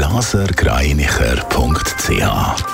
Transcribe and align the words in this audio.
blasergreinicher.ch 0.00 2.22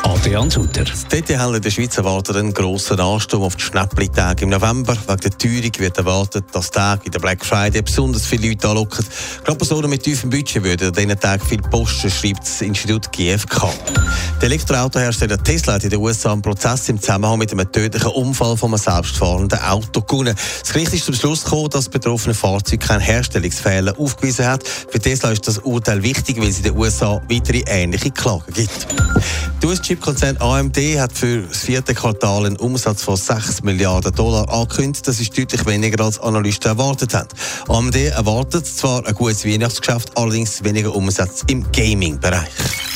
Adrian 0.05 0.49
Sutter. 0.49 0.85
Die 0.85 1.23
DTL 1.23 1.57
in 1.57 1.63
der 1.63 1.71
Schweiz 1.73 1.99
erwartet 1.99 2.37
einen 2.37 2.55
grossen 2.55 3.01
Ansturm 3.01 3.43
auf 3.43 3.57
die 3.57 3.65
Schnäppli-Tage 3.65 4.45
im 4.45 4.51
November. 4.51 4.97
Wegen 5.09 5.21
der 5.21 5.37
Teuerung 5.37 5.73
wird 5.79 5.99
erwartet, 5.99 6.45
dass 6.53 6.71
Tage 6.71 7.07
in 7.07 7.11
der 7.11 7.19
Black 7.19 7.45
Friday 7.45 7.83
besonders 7.83 8.27
viele 8.27 8.51
Leute 8.51 8.69
anlocken. 8.69 9.05
Gerade 9.43 9.59
Personen 9.59 9.91
mit 9.91 10.05
tiefem 10.05 10.31
Budget 10.31 10.63
würden 10.63 10.87
an 10.87 10.95
diesen 10.95 11.19
Tagen 11.19 11.45
viel 11.45 11.63
posten, 11.63 12.11
schreibt 12.11 12.43
das 12.43 12.61
Institut 12.61 13.11
GfK. 13.11 13.75
Der 14.41 14.47
Elektroautohersteller 14.47 15.43
Tesla 15.43 15.75
hat 15.75 15.85
in 15.85 15.91
den 15.91 15.99
USA 15.99 16.33
einen 16.33 16.43
Prozess 16.43 16.89
im 16.89 17.01
Zusammenhang 17.01 17.39
mit 17.39 17.51
einem 17.51 17.71
tödlichen 17.73 18.13
Unfall 18.13 18.57
von 18.57 18.71
einem 18.71 18.79
selbstfahrenden 18.79 19.59
Auto 19.59 20.03
gewonnen. 20.03 20.37
Das 20.61 20.73
Gericht 20.73 20.93
ist 20.93 21.07
zum 21.07 21.15
Schluss 21.15 21.43
gekommen, 21.43 21.71
dass 21.71 21.87
das 21.87 21.89
betroffene 21.89 22.35
Fahrzeug 22.35 22.81
keinen 22.81 23.01
Herstellungsfehler 23.01 23.99
aufgewiesen 23.99 24.47
hat. 24.47 24.63
Für 24.67 25.01
Tesla 25.01 25.31
ist 25.31 25.49
das 25.49 25.59
Urteil 25.59 26.05
wichtig, 26.05 26.39
weil 26.39 26.49
es 26.49 26.59
in 26.59 26.65
den 26.65 26.77
USA 26.77 27.16
weitere 27.29 27.63
ähnliche 27.67 28.11
Klagen 28.11 28.53
gibt. 28.53 28.87
Der 29.63 29.69
US-Chip-Konzern 29.71 30.37
AMD 30.39 30.77
hat 30.99 31.13
für 31.13 31.43
das 31.43 31.59
vierte 31.59 31.95
Quartal 31.95 32.47
einen 32.47 32.57
Umsatz 32.57 33.03
von 33.03 33.17
6 33.17 33.63
Milliarden 33.63 34.15
Dollar 34.15 34.49
angekündigt. 34.53 35.07
Das 35.09 35.19
ist 35.21 35.37
deutlich 35.37 35.65
weniger 35.67 36.05
als 36.05 36.19
Analysten 36.21 36.71
erwartet 36.71 37.15
haben. 37.15 37.29
AMD 37.69 37.97
erwartet 37.97 38.67
zwar 38.67 39.07
ein 39.07 39.15
gutes 39.15 39.45
Weihnachtsgeschäft, 39.45 40.17
allerdings 40.17 40.63
weniger 40.63 40.95
Umsatz 40.95 41.43
im 41.49 41.65
Gaming-Bereich. 41.73 42.96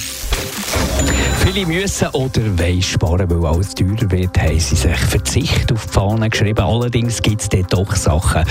Viele 1.44 1.66
müssen 1.66 2.08
oder 2.08 2.58
wollen 2.58 2.82
sparen, 2.82 3.30
weil 3.30 3.46
alles 3.50 3.74
teurer 3.74 4.10
wird, 4.10 4.38
haben 4.38 4.60
sie 4.60 4.76
sich 4.76 4.96
Verzicht 4.96 5.72
auf 5.72 5.86
die 5.86 5.92
Fahne 5.92 6.28
geschrieben. 6.28 6.60
Allerdings 6.60 7.22
gibt 7.22 7.40
es 7.40 7.48
dort 7.48 7.72
doch 7.72 7.96
Sachen, 7.96 8.44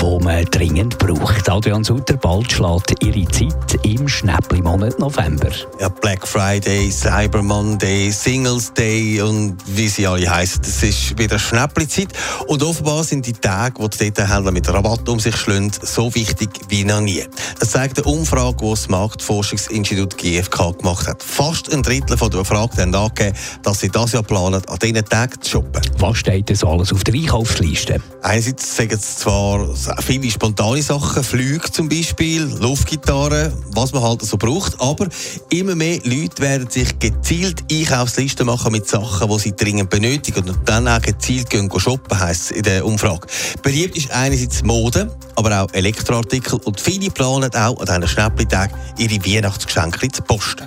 die 0.00 0.24
man 0.24 0.44
dringend 0.46 0.96
braucht. 0.98 1.48
Adrian 1.48 1.84
Sutter, 1.84 2.16
bald 2.16 2.50
schlägt 2.52 3.04
ihre 3.04 3.28
Zeit 3.28 3.84
im 3.84 4.06
Schnäppli-Monat 4.08 4.98
November. 4.98 5.50
Ja, 5.80 5.88
Black 5.88 6.26
Friday, 6.26 6.90
Cyber 6.90 7.42
Monday, 7.42 8.10
Singles 8.10 8.72
Day 8.72 9.20
und 9.20 9.56
wie 9.66 9.88
sie 9.88 10.06
alle 10.06 10.30
heißen. 10.30 10.62
Es 10.62 10.82
ist 10.82 11.18
wieder 11.18 11.38
Schnäppli-Zeit. 11.38 12.12
Und 12.46 12.62
offenbar 12.62 13.04
sind 13.04 13.26
die 13.26 13.32
Tage, 13.32 13.82
wo 13.82 13.88
die 13.88 13.98
Detailhändler 13.98 14.52
mit 14.52 14.68
Rabatt 14.68 15.08
um 15.08 15.18
sich 15.18 15.36
schlagen, 15.36 15.72
so 15.82 16.14
wichtig 16.14 16.50
wie 16.68 16.84
noch 16.84 17.00
nie. 17.00 17.24
Das 17.58 17.72
zeigt 17.72 17.98
eine 17.98 18.06
Umfrage, 18.06 18.58
die 18.62 18.70
das 18.70 18.88
Marktforschungsinstitut 18.88 20.16
GfK 20.16 20.78
gemacht 20.78 21.08
hat. 21.08 21.22
Fast 21.22 21.72
ein 21.72 21.82
Drittel 21.82 21.95
der 22.00 22.16
Befragten 22.16 22.80
haben 22.80 22.94
angegeben, 22.94 23.36
dass 23.62 23.80
sie 23.80 23.88
das 23.88 24.12
Jahr 24.12 24.22
planen, 24.22 24.62
an 24.66 24.78
diesen 24.80 25.04
Tagen 25.04 25.40
zu 25.40 25.50
shoppen. 25.50 25.82
Was 25.98 26.18
steht 26.18 26.56
so 26.56 26.68
alles 26.68 26.92
auf 26.92 27.04
der 27.04 27.14
Einkaufsliste? 27.14 28.00
Einerseits 28.22 28.76
sagen 28.76 28.98
sie 28.98 29.16
zwar 29.16 29.74
viele 30.02 30.30
spontane 30.30 30.82
Sachen, 30.82 31.22
Flüge 31.22 31.70
zum 31.70 31.88
Beispiel, 31.88 32.42
Luftgitarren, 32.60 33.52
was 33.70 33.92
man 33.92 34.02
halt 34.02 34.22
so 34.22 34.36
braucht, 34.36 34.80
aber 34.80 35.08
immer 35.50 35.74
mehr 35.74 36.00
Leute 36.04 36.42
werden 36.42 36.68
sich 36.70 36.98
gezielt 36.98 37.64
Einkaufslisten 37.70 38.46
machen 38.46 38.72
mit 38.72 38.88
Sachen, 38.88 39.28
die 39.28 39.38
sie 39.38 39.52
dringend 39.56 39.90
benötigen 39.90 40.48
und 40.48 40.58
dann 40.66 40.88
auch 40.88 41.00
gezielt 41.00 41.50
gehen 41.50 41.70
shoppen, 41.76 42.18
heisst 42.18 42.50
es 42.50 42.56
in 42.56 42.62
der 42.62 42.84
Umfrage. 42.84 43.26
Beliebt 43.62 43.96
ist 43.96 44.10
einerseits 44.10 44.62
Mode, 44.62 45.14
aber 45.36 45.62
auch 45.62 45.72
Elektroartikel 45.72 46.58
und 46.64 46.80
viele 46.80 47.10
planen 47.10 47.54
auch 47.54 47.78
an 47.80 47.86
diesen 47.86 48.08
Schnäppli-Tagen 48.08 48.74
ihre 48.98 49.24
Weihnachtsgeschenke 49.24 50.08
zu 50.08 50.22
posten. 50.22 50.66